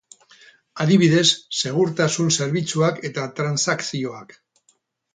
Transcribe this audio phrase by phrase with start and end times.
[0.85, 1.25] Adibidez,
[1.59, 4.39] segurtasun zerbitzuak eta transakzioak.